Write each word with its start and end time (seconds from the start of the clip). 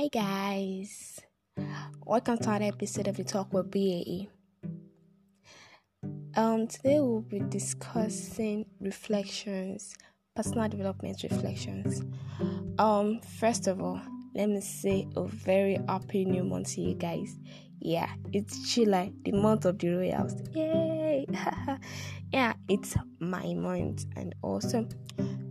Hi 0.00 0.08
guys, 0.08 1.20
welcome 2.06 2.38
to 2.38 2.48
another 2.48 2.64
episode 2.64 3.06
of 3.06 3.18
the 3.18 3.22
Talk 3.22 3.52
with 3.52 3.70
BAE. 3.70 4.30
Um, 6.34 6.66
today 6.68 7.00
we'll 7.00 7.20
be 7.20 7.40
discussing 7.40 8.64
reflections, 8.80 9.94
personal 10.34 10.70
development 10.70 11.22
reflections. 11.22 12.02
Um, 12.78 13.20
first 13.20 13.66
of 13.66 13.82
all, 13.82 14.00
let 14.34 14.48
me 14.48 14.62
say 14.62 15.06
a 15.16 15.26
very 15.26 15.78
happy 15.86 16.24
new 16.24 16.44
month 16.44 16.76
to 16.76 16.80
you 16.80 16.94
guys. 16.94 17.38
Yeah, 17.78 18.08
it's 18.32 18.72
July, 18.74 19.12
the 19.26 19.32
month 19.32 19.66
of 19.66 19.78
the 19.78 19.88
royals. 19.90 20.32
Yay! 20.54 21.26
yeah, 22.32 22.54
it's 22.70 22.96
my 23.18 23.52
month, 23.52 24.06
and 24.16 24.34
also, 24.40 24.88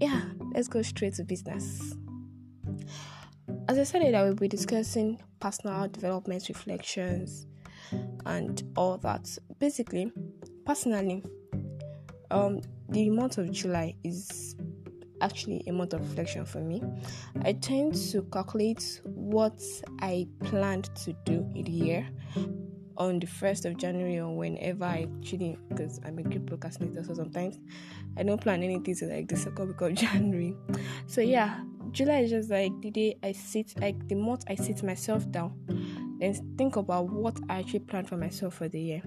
yeah, 0.00 0.22
let's 0.54 0.68
go 0.68 0.80
straight 0.80 1.12
to 1.16 1.24
business. 1.24 1.94
As 3.70 3.78
I 3.78 3.84
said, 3.84 4.16
I 4.16 4.24
will 4.24 4.34
be 4.34 4.48
discussing 4.48 5.22
personal 5.38 5.86
development 5.86 6.48
reflections 6.48 7.46
and 8.26 8.60
all 8.76 8.98
that. 8.98 9.38
Basically, 9.60 10.10
personally, 10.66 11.22
um, 12.32 12.62
the 12.88 13.10
month 13.10 13.38
of 13.38 13.52
July 13.52 13.94
is 14.02 14.56
actually 15.20 15.62
a 15.68 15.72
month 15.72 15.92
of 15.92 16.00
reflection 16.00 16.44
for 16.44 16.58
me. 16.58 16.82
I 17.42 17.52
tend 17.52 17.94
to 18.10 18.22
calculate 18.32 19.02
what 19.04 19.62
I 20.00 20.26
planned 20.42 20.92
to 21.04 21.12
do 21.24 21.48
in 21.54 21.62
the 21.62 21.70
year 21.70 22.08
on 22.96 23.20
the 23.20 23.28
1st 23.28 23.66
of 23.66 23.76
January 23.76 24.18
or 24.18 24.34
whenever 24.36 24.84
I 24.84 25.06
actually, 25.20 25.56
because 25.68 26.00
I'm 26.04 26.18
a 26.18 26.24
good 26.24 26.44
procrastinator, 26.44 27.04
so 27.04 27.14
sometimes 27.14 27.60
I 28.16 28.24
don't 28.24 28.40
plan 28.40 28.64
anything 28.64 28.96
to 28.96 29.06
like 29.06 29.28
the 29.28 29.36
second 29.36 29.68
week 29.68 29.80
of 29.80 29.94
January. 30.10 30.56
So, 31.06 31.20
yeah, 31.20 31.60
July 31.92 32.20
is 32.20 32.30
just 32.30 32.50
like 32.50 32.72
the 32.80 32.90
day 32.90 33.16
I 33.22 33.32
sit, 33.32 33.78
like 33.80 34.08
the 34.08 34.14
month 34.14 34.44
I 34.48 34.54
sit 34.54 34.82
myself 34.82 35.30
down, 35.30 35.54
then 36.18 36.34
think 36.56 36.76
about 36.76 37.10
what 37.10 37.38
I 37.48 37.60
actually 37.60 37.80
planned 37.80 38.08
for 38.08 38.16
myself 38.16 38.54
for 38.54 38.68
the 38.68 38.80
year. 38.80 39.02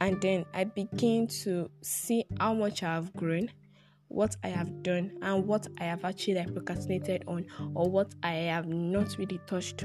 And 0.00 0.20
then 0.20 0.44
I 0.52 0.64
begin 0.64 1.26
to 1.44 1.70
see 1.82 2.24
how 2.38 2.54
much 2.54 2.82
I 2.82 2.94
have 2.94 3.12
grown 3.14 3.50
what 4.08 4.36
I 4.44 4.48
have 4.48 4.82
done 4.82 5.18
and 5.22 5.46
what 5.46 5.66
I 5.78 5.84
have 5.84 6.04
actually 6.04 6.34
like 6.34 6.52
procrastinated 6.52 7.24
on 7.26 7.46
or 7.74 7.90
what 7.90 8.14
I 8.22 8.32
have 8.32 8.66
not 8.66 9.16
really 9.18 9.40
touched. 9.46 9.84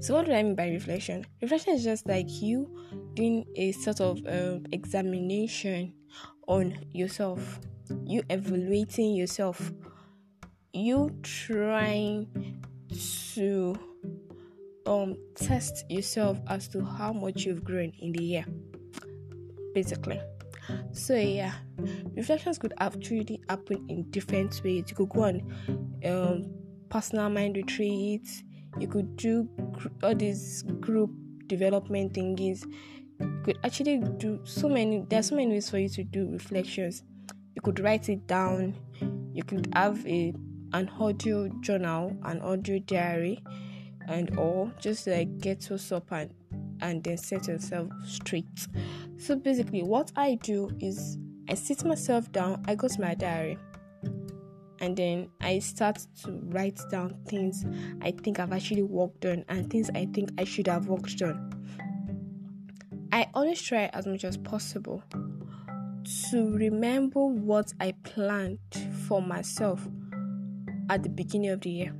So 0.00 0.14
what 0.14 0.26
do 0.26 0.32
I 0.32 0.42
mean 0.42 0.54
by 0.54 0.68
reflection? 0.68 1.26
Reflection 1.40 1.74
is 1.74 1.84
just 1.84 2.06
like 2.06 2.26
you 2.28 2.68
doing 3.14 3.44
a 3.56 3.72
sort 3.72 4.00
of 4.00 4.18
um, 4.26 4.64
examination 4.72 5.94
on 6.46 6.78
yourself, 6.92 7.60
you 8.04 8.22
evaluating 8.30 9.14
yourself, 9.14 9.72
you 10.72 11.10
trying 11.22 12.60
to 13.34 13.74
um 14.86 15.16
test 15.34 15.84
yourself 15.90 16.38
as 16.48 16.68
to 16.68 16.84
how 16.84 17.12
much 17.12 17.44
you've 17.44 17.64
grown 17.64 17.92
in 18.00 18.12
the 18.12 18.22
year, 18.22 18.44
basically. 19.74 20.20
So 20.92 21.14
yeah, 21.14 21.54
reflections 22.14 22.58
could 22.58 22.74
actually 22.78 23.40
happen 23.48 23.84
in 23.88 24.10
different 24.10 24.60
ways. 24.64 24.84
You 24.88 24.96
could 24.96 25.08
go 25.08 25.24
on 25.24 25.42
um, 26.04 26.54
personal 26.88 27.28
mind 27.28 27.56
retreats. 27.56 28.42
You 28.78 28.88
could 28.88 29.16
do 29.16 29.48
gr- 29.72 29.88
all 30.02 30.14
these 30.14 30.62
group 30.80 31.10
development 31.46 32.14
thingies. 32.14 32.64
You 33.20 33.40
could 33.44 33.58
actually 33.64 33.98
do 34.18 34.40
so 34.44 34.68
many. 34.68 35.04
There 35.08 35.18
are 35.18 35.24
so 35.24 35.36
many 35.36 35.52
ways 35.52 35.68
for 35.68 35.78
you 35.78 35.88
to 35.90 36.04
do 36.04 36.30
reflections. 36.30 37.02
You 37.54 37.62
could 37.62 37.80
write 37.80 38.08
it 38.08 38.26
down. 38.26 38.74
You 39.34 39.42
could 39.44 39.68
have 39.74 40.06
a 40.06 40.32
an 40.72 40.88
audio 40.98 41.48
journal, 41.60 42.16
an 42.24 42.40
audio 42.40 42.78
diary, 42.80 43.42
and 44.08 44.36
all. 44.38 44.70
Just 44.80 45.06
like 45.06 45.38
get 45.38 45.68
yourself 45.70 46.12
up 46.12 46.12
and 46.12 46.34
and 46.80 47.02
then 47.04 47.16
set 47.16 47.46
yourself 47.46 47.88
straight. 48.04 48.66
So 49.16 49.36
basically, 49.36 49.82
what 49.82 50.12
I 50.16 50.34
do 50.42 50.70
is 50.80 51.16
I 51.48 51.54
sit 51.54 51.84
myself 51.84 52.30
down, 52.32 52.62
I 52.66 52.74
go 52.74 52.88
to 52.88 53.00
my 53.00 53.14
diary, 53.14 53.56
and 54.80 54.96
then 54.96 55.30
I 55.40 55.60
start 55.60 56.04
to 56.24 56.40
write 56.46 56.80
down 56.90 57.16
things 57.26 57.64
I 58.02 58.10
think 58.10 58.40
I've 58.40 58.52
actually 58.52 58.82
worked 58.82 59.24
on 59.24 59.44
and 59.48 59.70
things 59.70 59.90
I 59.94 60.06
think 60.06 60.30
I 60.38 60.44
should 60.44 60.66
have 60.66 60.88
worked 60.88 61.22
on. 61.22 61.50
I 63.12 63.28
always 63.34 63.62
try 63.62 63.86
as 63.92 64.06
much 64.06 64.24
as 64.24 64.36
possible 64.36 65.04
to 66.30 66.52
remember 66.56 67.24
what 67.24 67.72
I 67.78 67.92
planned 68.02 68.58
for 69.06 69.22
myself 69.22 69.86
at 70.92 71.02
the 71.02 71.08
beginning 71.08 71.48
of 71.48 71.60
the 71.62 71.70
year. 71.70 71.94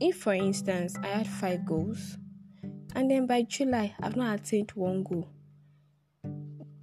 If, 0.00 0.16
for 0.16 0.34
instance, 0.34 0.96
I 1.00 1.06
had 1.06 1.28
five 1.28 1.64
goals, 1.64 2.18
and 2.96 3.08
then 3.08 3.26
by 3.26 3.42
July 3.42 3.94
I've 4.00 4.16
not 4.16 4.40
attained 4.40 4.72
one 4.72 5.04
goal. 5.04 5.28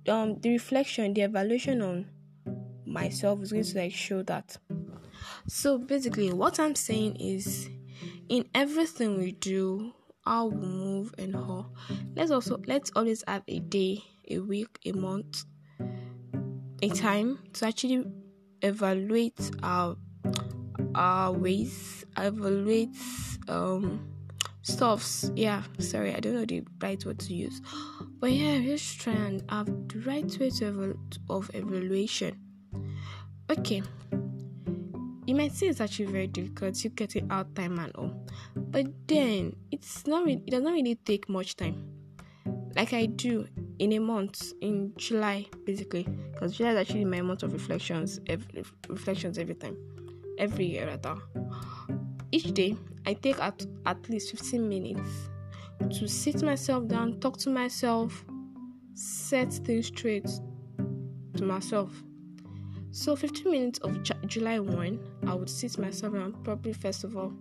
Um, 0.07 0.39
the 0.39 0.51
reflection, 0.51 1.13
the 1.13 1.23
evaluation 1.23 1.81
on 1.81 2.05
myself 2.85 3.41
is 3.41 3.51
going 3.51 3.65
to 3.65 3.77
like 3.77 3.91
show 3.91 4.23
that. 4.23 4.55
So 5.47 5.77
basically, 5.77 6.31
what 6.31 6.61
I'm 6.61 6.75
saying 6.75 7.17
is, 7.17 7.69
in 8.29 8.45
everything 8.55 9.17
we 9.17 9.33
do, 9.33 9.91
how 10.23 10.45
we 10.45 10.65
move 10.65 11.13
and 11.17 11.35
how, 11.35 11.71
let's 12.15 12.31
also 12.31 12.61
let's 12.67 12.89
always 12.95 13.21
have 13.27 13.43
a 13.49 13.59
day, 13.59 14.01
a 14.29 14.39
week, 14.39 14.79
a 14.85 14.93
month, 14.93 15.43
a 16.81 16.89
time 16.89 17.39
to 17.53 17.65
actually 17.65 18.05
evaluate 18.61 19.51
our 19.61 19.97
our 20.97 21.31
ways, 21.31 22.05
evaluate 22.17 22.89
um 23.47 24.07
stuffs. 24.63 25.31
Yeah, 25.35 25.63
sorry, 25.79 26.13
I 26.13 26.19
don't 26.19 26.33
know 26.33 26.45
the 26.45 26.63
right 26.81 27.03
word 27.05 27.19
to 27.19 27.33
use. 27.33 27.61
But 28.19 28.31
yeah, 28.31 28.59
just 28.59 28.99
try 28.99 29.13
and 29.13 29.43
have 29.49 29.67
the 29.87 29.99
right 29.99 30.39
way 30.39 30.49
to 30.49 30.97
of 31.29 31.51
evaluation. 31.53 32.39
Okay. 33.49 33.81
You 35.25 35.35
might 35.35 35.51
say 35.51 35.67
it's 35.67 35.81
actually 35.81 36.05
very 36.05 36.27
difficult 36.27 36.75
to 36.75 36.89
get 36.89 37.15
it 37.15 37.25
out 37.29 37.53
time 37.53 37.77
and 37.79 37.93
all. 37.95 38.13
But 38.55 38.87
then 39.07 39.55
it's 39.71 40.07
not 40.07 40.25
really, 40.25 40.41
it 40.47 40.51
does 40.51 40.63
not 40.63 40.73
really 40.73 40.95
take 40.95 41.27
much 41.27 41.55
time. 41.57 41.83
Like 42.75 42.93
I 42.93 43.07
do 43.07 43.47
in 43.79 43.93
a 43.93 43.99
month, 43.99 44.53
in 44.61 44.93
July, 44.97 45.47
basically. 45.65 46.07
Because 46.31 46.57
July 46.57 46.71
is 46.71 46.77
actually 46.77 47.05
my 47.05 47.21
month 47.21 47.43
of 47.43 47.53
reflections, 47.53 48.19
every, 48.27 48.63
reflections 48.87 49.37
every 49.37 49.55
time. 49.55 49.77
Every 50.37 50.65
year 50.65 50.87
rather. 50.87 51.15
Each 52.31 52.53
day 52.53 52.75
I 53.05 53.13
take 53.13 53.39
at, 53.39 53.65
at 53.85 54.09
least 54.09 54.31
15 54.31 54.67
minutes 54.67 55.29
to 55.97 56.07
sit 56.07 56.43
myself 56.43 56.87
down, 56.87 57.19
talk 57.19 57.37
to 57.37 57.49
myself, 57.49 58.25
set 58.93 59.53
things 59.53 59.87
straight 59.87 60.29
to 61.35 61.43
myself. 61.43 61.91
So, 62.91 63.15
15 63.15 63.51
minutes 63.51 63.79
of 63.79 64.01
J- 64.03 64.15
July 64.25 64.59
1, 64.59 64.99
I 65.27 65.33
would 65.35 65.49
sit 65.49 65.77
myself 65.77 66.13
and 66.15 66.43
probably, 66.43 66.73
first 66.73 67.03
of 67.03 67.15
all, 67.15 67.33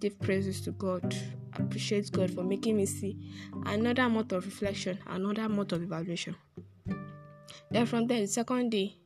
give 0.00 0.18
praises 0.20 0.60
to 0.62 0.72
God, 0.72 1.14
appreciate 1.54 2.10
God 2.12 2.30
for 2.30 2.42
making 2.42 2.76
me 2.76 2.86
see 2.86 3.16
another 3.66 4.08
month 4.08 4.32
of 4.32 4.44
reflection, 4.44 4.98
another 5.06 5.48
month 5.48 5.72
of 5.72 5.82
evaluation. 5.82 6.36
Then, 7.70 7.86
from 7.86 8.06
there, 8.06 8.20
the 8.20 8.26
second 8.26 8.70
day, 8.70 8.96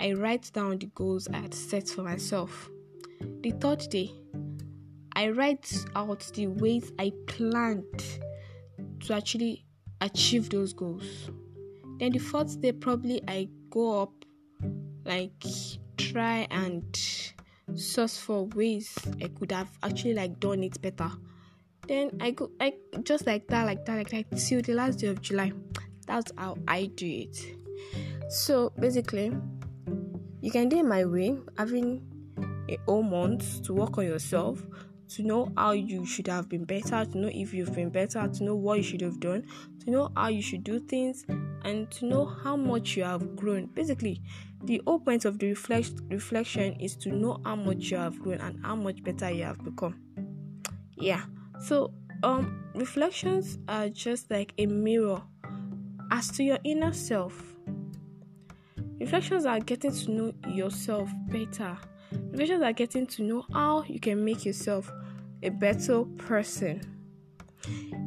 I 0.00 0.12
write 0.12 0.50
down 0.52 0.78
the 0.78 0.86
goals 0.86 1.28
I 1.32 1.38
had 1.38 1.54
set 1.54 1.88
for 1.88 2.02
myself. 2.02 2.70
The 3.40 3.52
third 3.52 3.86
day, 3.90 4.10
I 5.16 5.30
write 5.30 5.72
out 5.94 6.20
the 6.34 6.48
ways 6.48 6.92
I 6.98 7.12
planned 7.26 8.02
to 9.00 9.14
actually 9.14 9.64
achieve 10.00 10.50
those 10.50 10.72
goals. 10.72 11.30
Then 11.98 12.12
the 12.12 12.18
fourth 12.18 12.60
day, 12.60 12.72
probably 12.72 13.22
I 13.28 13.48
go 13.70 14.02
up, 14.02 14.24
like 15.04 15.44
try 15.96 16.46
and 16.50 16.84
source 17.74 18.18
for 18.18 18.46
ways 18.46 18.96
I 19.22 19.28
could 19.28 19.52
have 19.52 19.70
actually 19.82 20.14
like 20.14 20.40
done 20.40 20.62
it 20.62 20.80
better. 20.82 21.10
Then 21.86 22.16
I 22.20 22.30
go, 22.30 22.50
I 22.60 22.74
just 23.02 23.26
like 23.26 23.46
that, 23.48 23.64
like 23.66 23.84
that, 23.86 23.96
like 23.96 24.10
that, 24.10 24.38
till 24.38 24.62
the 24.62 24.72
last 24.74 25.00
day 25.00 25.08
of 25.08 25.20
July. 25.20 25.52
That's 26.06 26.32
how 26.36 26.56
I 26.66 26.86
do 26.86 27.06
it. 27.06 27.56
So 28.28 28.72
basically, 28.78 29.32
you 30.44 30.50
can 30.50 30.68
do 30.68 30.78
it 30.80 30.84
my 30.84 31.06
way, 31.06 31.34
having 31.56 32.02
a 32.68 32.76
whole 32.84 33.02
month 33.02 33.62
to 33.62 33.72
work 33.72 33.96
on 33.96 34.04
yourself 34.04 34.62
to 35.08 35.22
know 35.22 35.50
how 35.56 35.70
you 35.70 36.04
should 36.04 36.26
have 36.26 36.50
been 36.50 36.64
better, 36.64 37.02
to 37.04 37.18
know 37.18 37.30
if 37.32 37.54
you've 37.54 37.74
been 37.74 37.88
better, 37.88 38.28
to 38.28 38.44
know 38.44 38.54
what 38.54 38.76
you 38.76 38.82
should 38.82 39.00
have 39.00 39.20
done, 39.20 39.46
to 39.82 39.90
know 39.90 40.10
how 40.14 40.28
you 40.28 40.42
should 40.42 40.62
do 40.62 40.78
things, 40.80 41.24
and 41.62 41.90
to 41.92 42.04
know 42.04 42.26
how 42.26 42.56
much 42.56 42.94
you 42.94 43.04
have 43.04 43.34
grown. 43.36 43.66
Basically, 43.68 44.20
the 44.64 44.82
whole 44.86 44.98
point 44.98 45.24
of 45.24 45.38
the 45.38 45.48
reflect 45.48 45.94
reflection 46.10 46.74
is 46.78 46.94
to 46.96 47.10
know 47.10 47.40
how 47.44 47.56
much 47.56 47.90
you 47.90 47.96
have 47.96 48.18
grown 48.18 48.40
and 48.40 48.62
how 48.62 48.76
much 48.76 49.02
better 49.02 49.30
you 49.30 49.44
have 49.44 49.64
become. 49.64 49.98
Yeah. 50.96 51.22
So 51.64 51.94
um 52.22 52.64
reflections 52.74 53.58
are 53.66 53.88
just 53.88 54.30
like 54.30 54.52
a 54.58 54.66
mirror 54.66 55.22
as 56.10 56.28
to 56.32 56.44
your 56.44 56.58
inner 56.64 56.92
self. 56.92 57.53
Reflections 59.04 59.44
are 59.44 59.60
getting 59.60 59.92
to 59.92 60.10
know 60.10 60.32
yourself 60.48 61.10
better. 61.26 61.76
Reflections 62.30 62.62
are 62.62 62.72
getting 62.72 63.06
to 63.08 63.22
know 63.22 63.44
how 63.52 63.82
you 63.82 64.00
can 64.00 64.24
make 64.24 64.46
yourself 64.46 64.90
a 65.42 65.50
better 65.50 66.04
person. 66.16 66.80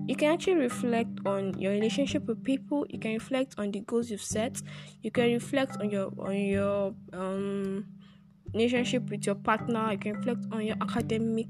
You 0.07 0.15
can 0.15 0.33
actually 0.33 0.55
reflect 0.55 1.19
on 1.23 1.53
your 1.59 1.73
relationship 1.73 2.25
with 2.25 2.43
people. 2.43 2.87
You 2.89 2.97
can 2.97 3.13
reflect 3.13 3.53
on 3.59 3.69
the 3.69 3.81
goals 3.81 4.09
you've 4.09 4.23
set. 4.23 4.59
You 5.03 5.11
can 5.11 5.31
reflect 5.33 5.77
on 5.77 5.91
your 5.91 6.11
on 6.17 6.35
your 6.35 6.95
um 7.13 7.85
relationship 8.51 9.07
with 9.11 9.27
your 9.27 9.35
partner. 9.35 9.91
You 9.91 9.99
can 9.99 10.13
reflect 10.13 10.45
on 10.51 10.65
your 10.65 10.77
academic 10.81 11.49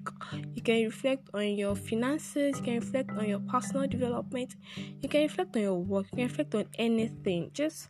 you 0.56 0.62
can 0.62 0.84
reflect 0.84 1.30
on 1.34 1.56
your 1.56 1.74
finances. 1.74 2.58
You 2.58 2.64
can 2.64 2.76
reflect 2.76 3.12
on 3.12 3.30
your 3.30 3.40
personal 3.40 3.88
development. 3.88 4.58
You 4.76 5.08
can 5.08 5.22
reflect 5.22 5.56
on 5.56 5.62
your 5.62 5.76
work. 5.76 6.08
You 6.12 6.18
can 6.18 6.28
reflect 6.28 6.54
on 6.54 6.66
anything. 6.78 7.52
Just 7.54 7.88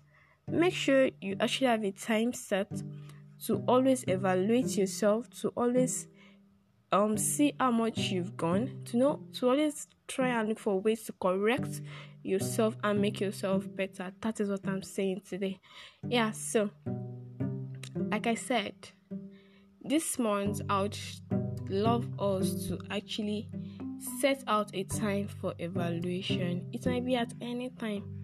make 0.49 0.73
sure 0.73 1.09
you 1.21 1.35
actually 1.39 1.67
have 1.67 1.83
a 1.83 1.91
time 1.91 2.33
set 2.33 2.71
to 3.45 3.63
always 3.67 4.03
evaluate 4.07 4.77
yourself 4.77 5.29
to 5.29 5.49
always 5.49 6.07
um 6.91 7.17
see 7.17 7.53
how 7.59 7.69
much 7.69 7.97
you've 7.97 8.37
gone 8.37 8.81
to 8.85 8.97
know 8.97 9.19
to 9.33 9.49
always 9.49 9.87
try 10.07 10.29
and 10.29 10.47
look 10.49 10.59
for 10.59 10.79
ways 10.79 11.03
to 11.03 11.13
correct 11.21 11.81
yourself 12.23 12.75
and 12.83 12.99
make 13.01 13.21
yourself 13.21 13.65
better. 13.75 14.11
That 14.21 14.39
is 14.39 14.49
what 14.49 14.67
i'm 14.67 14.83
saying 14.83 15.21
today. 15.27 15.59
Yeah 16.07 16.31
so 16.31 16.69
like 18.11 18.27
i 18.27 18.35
said 18.35 18.73
this 19.81 20.19
month 20.19 20.61
i 20.69 20.81
would 20.81 20.97
love 21.69 22.07
us 22.19 22.67
to 22.67 22.79
actually 22.89 23.49
set 24.19 24.43
out 24.47 24.69
a 24.73 24.83
time 24.83 25.27
for 25.27 25.53
evaluation. 25.59 26.67
It 26.71 26.85
might 26.85 27.05
be 27.05 27.15
at 27.15 27.33
any 27.41 27.69
time 27.69 28.16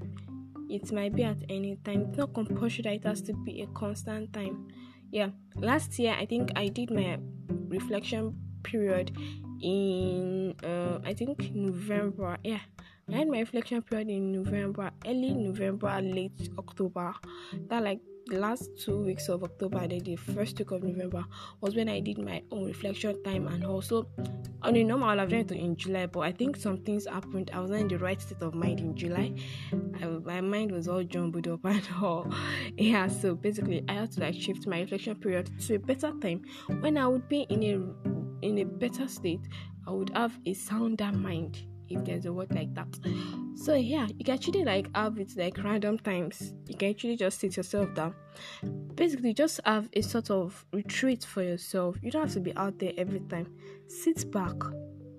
it 0.74 0.92
might 0.92 1.16
be 1.16 1.24
at 1.24 1.38
any 1.50 1.76
time 1.86 2.08
it's 2.10 2.18
not 2.18 2.34
compulsory 2.34 2.84
that 2.84 2.94
it 2.94 3.04
has 3.04 3.22
to 3.22 3.34
be 3.34 3.62
a 3.62 3.68
constant 3.68 4.34
time 4.34 4.68
yeah 5.12 5.30
last 5.56 5.98
year 6.00 6.16
i 6.20 6.26
think 6.26 6.52
i 6.56 6.68
did 6.68 6.90
my 6.92 7.18
reflection 7.70 8.36
period 8.64 9.12
in 9.64 10.54
uh, 10.64 11.00
I 11.04 11.14
think 11.14 11.54
November. 11.56 12.38
Yeah, 12.44 12.60
I 13.10 13.16
had 13.16 13.30
my 13.30 13.40
reflection 13.40 13.82
period 13.82 14.10
in 14.10 14.32
November, 14.32 14.92
early 15.06 15.34
November, 15.34 16.02
late 16.02 16.50
October. 16.58 17.14
That 17.70 17.84
like 17.84 18.00
the 18.28 18.40
last 18.40 18.70
two 18.80 19.04
weeks 19.04 19.28
of 19.30 19.44
October 19.44 19.86
then 19.88 20.00
the 20.00 20.16
first 20.16 20.58
week 20.60 20.72
of 20.72 20.84
November 20.84 21.26
was 21.60 21.76
when 21.76 21.90
I 21.90 22.00
did 22.00 22.18
my 22.18 22.42
own 22.52 22.66
reflection 22.66 23.22
time 23.24 23.48
and 23.48 23.66
also 23.66 24.08
on 24.64 24.76
a 24.76 24.84
normal 24.84 25.20
I've 25.20 25.30
done 25.30 25.40
it 25.40 25.52
in 25.52 25.76
July, 25.76 26.06
but 26.06 26.22
I 26.22 26.32
think 26.32 26.56
some 26.56 26.78
things 26.78 27.06
happened. 27.06 27.52
I 27.54 27.60
was 27.60 27.70
not 27.70 27.82
in 27.82 27.88
the 27.88 27.98
right 27.98 28.22
state 28.22 28.42
of 28.42 28.56
mind 28.56 28.80
in 28.80 28.96
July. 28.96 29.34
I, 30.02 30.06
my 30.06 30.42
mind 30.42 30.72
was 30.72 30.88
all 30.88 31.04
jumbled 31.04 31.48
up 31.48 31.60
and 31.66 31.88
all. 32.02 32.32
Yeah, 32.78 33.08
so 33.08 33.36
basically 33.36 33.84
I 33.88 33.94
had 33.94 34.12
to 34.14 34.22
like 34.22 34.36
shift 34.36 34.68
my 34.68 34.82
reflection 34.82 35.16
period 35.16 35.50
to 35.62 35.76
a 35.76 35.80
better 35.80 36.12
time 36.22 36.44
when 36.80 36.98
I 36.98 37.08
would 37.08 37.28
be 37.28 37.42
in 37.50 37.64
a 37.64 38.46
in 38.46 38.60
a 38.60 38.64
better 38.66 39.08
state. 39.08 39.48
I 39.86 39.92
would 39.92 40.12
have 40.16 40.38
a 40.46 40.54
sounder 40.54 41.12
mind 41.12 41.62
if 41.90 42.04
there's 42.06 42.26
a 42.26 42.34
word 42.34 42.54
like 42.54 42.74
that. 42.76 42.88
So 43.56 43.76
yeah, 43.76 44.08
you 44.18 44.26
can 44.26 44.34
actually 44.34 44.64
like 44.64 44.90
have 44.96 45.18
it 45.18 45.32
like 45.38 45.58
random 45.64 45.98
times. 46.00 46.54
You 46.68 46.76
can 46.76 46.90
actually 46.90 47.16
just 47.16 47.40
sit 47.40 47.56
yourself 47.58 47.94
down. 47.94 48.14
Basically, 48.96 49.34
just 49.34 49.60
have 49.66 49.90
a 49.94 50.02
sort 50.02 50.30
of 50.30 50.66
retreat 50.74 51.24
for 51.24 51.44
yourself. 51.44 51.98
You 52.02 52.12
don't 52.12 52.24
have 52.24 52.34
to 52.34 52.40
be 52.40 52.56
out 52.58 52.80
there 52.80 52.94
every 52.98 53.22
time. 53.22 53.48
Sit 53.88 54.32
back. 54.32 54.56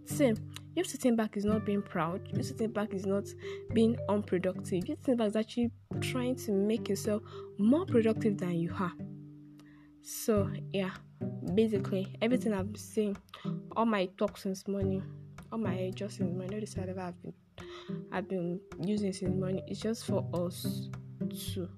Same. 0.04 0.36
You 0.74 0.84
sitting 0.84 1.14
back 1.16 1.36
is 1.36 1.44
not 1.44 1.64
being 1.64 1.82
proud. 1.82 2.28
You 2.36 2.42
sitting 2.42 2.72
back 2.72 2.92
is 2.92 3.06
not 3.06 3.24
being 3.72 3.96
unproductive. 4.08 4.88
You 4.88 4.96
sitting 5.00 5.16
back 5.16 5.28
is 5.28 5.36
actually 5.36 5.70
trying 6.00 6.36
to 6.36 6.52
make 6.52 6.88
yourself 6.88 7.22
more 7.58 7.86
productive 7.86 8.38
than 8.38 8.56
you 8.56 8.74
are. 8.78 8.92
So 10.02 10.50
yeah, 10.72 10.90
basically 11.54 12.14
everything 12.20 12.52
I've 12.52 12.72
been 12.72 12.82
saying, 12.82 13.16
all 13.76 13.86
my 13.86 14.06
talks 14.18 14.42
since 14.42 14.68
morning 14.68 15.02
all 15.54 15.60
my 15.60 15.74
adjustments, 15.74 16.36
my 16.36 16.46
notice 16.46 16.76
whatever 16.76 17.00
I've 17.00 17.22
been 17.22 17.32
I've 18.10 18.28
been 18.28 18.60
using 18.80 19.12
since 19.12 19.34
morning 19.36 19.62
it's 19.68 19.80
just 19.80 20.04
for 20.04 20.26
us 20.34 20.88
to 21.20 21.68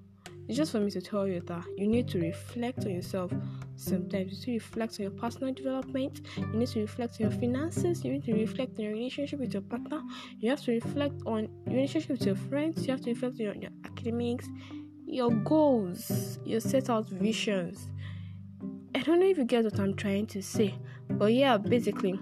it's 0.47 0.57
just 0.57 0.71
for 0.71 0.79
me 0.79 0.89
to 0.91 1.01
tell 1.01 1.27
you 1.27 1.41
that 1.41 1.63
you 1.77 1.87
need 1.87 2.07
to 2.07 2.19
reflect 2.19 2.79
on 2.85 2.91
yourself 2.91 3.31
sometimes. 3.75 4.31
You 4.31 4.37
need 4.37 4.43
to 4.45 4.53
reflect 4.53 4.93
on 4.93 5.03
your 5.03 5.11
personal 5.11 5.53
development. 5.53 6.21
You 6.37 6.53
need 6.53 6.69
to 6.69 6.79
reflect 6.79 7.15
on 7.19 7.29
your 7.29 7.39
finances. 7.39 8.03
You 8.05 8.13
need 8.13 8.23
to 8.23 8.33
reflect 8.33 8.79
on 8.79 8.85
your 8.85 8.93
relationship 8.93 9.41
with 9.41 9.53
your 9.53 9.63
partner. 9.63 10.01
You 10.39 10.49
have 10.49 10.61
to 10.61 10.71
reflect 10.71 11.15
on 11.25 11.49
your 11.65 11.75
relationship 11.75 12.11
with 12.11 12.25
your 12.25 12.37
friends. 12.37 12.87
You 12.87 12.93
have 12.93 13.01
to 13.01 13.09
reflect 13.09 13.35
on 13.35 13.41
your, 13.41 13.55
your 13.55 13.71
academics, 13.83 14.47
your 15.05 15.31
goals, 15.31 16.39
your 16.45 16.61
set 16.61 16.89
out 16.89 17.09
visions. 17.09 17.89
I 18.95 18.99
don't 18.99 19.19
know 19.19 19.27
if 19.27 19.37
you 19.37 19.43
get 19.43 19.65
what 19.65 19.79
I'm 19.81 19.95
trying 19.95 20.27
to 20.27 20.41
say, 20.41 20.73
but 21.09 21.33
yeah, 21.33 21.57
basically 21.57 22.17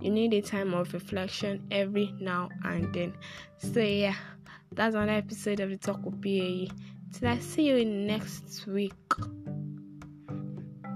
you 0.00 0.10
need 0.10 0.34
a 0.34 0.42
time 0.42 0.74
of 0.74 0.92
reflection 0.92 1.66
every 1.70 2.14
now 2.20 2.48
and 2.64 2.92
then. 2.94 3.14
So 3.58 3.80
yeah, 3.80 4.14
that's 4.72 4.94
another 4.94 5.12
episode 5.12 5.60
of 5.60 5.70
the 5.70 5.76
Talk 5.76 6.04
with 6.04 6.20
BAE. 6.20 6.70
Till 7.12 7.28
I 7.28 7.38
see 7.38 7.68
you 7.68 7.84
next 7.84 8.66
week. 8.66 8.92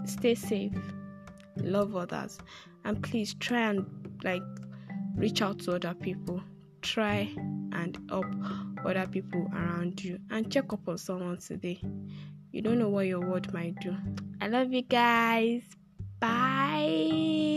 Stay 0.05 0.35
safe, 0.35 0.77
love 1.57 1.97
others, 1.97 2.39
and 2.85 3.03
please 3.03 3.35
try 3.35 3.71
and 3.71 3.87
like 4.25 4.43
reach 5.17 5.43
out 5.43 5.59
to 5.61 5.75
other 5.75 5.95
people. 5.95 6.41
Try 6.83 7.33
and 7.73 7.99
help 8.09 8.27
other 8.85 9.07
people 9.07 9.49
around 9.55 10.03
you 10.03 10.19
and 10.31 10.51
check 10.53 10.73
up 10.73 10.89
on 10.89 10.99
someone 10.99 11.39
today. 11.39 11.81
You 12.51 12.61
don't 12.61 12.79
know 12.79 12.89
what 12.89 13.07
your 13.07 13.21
word 13.21 13.53
might 13.55 13.81
do. 13.81 13.97
I 14.41 14.49
love 14.49 14.73
you 14.73 14.83
guys. 14.83 15.63
Bye. 16.21 17.52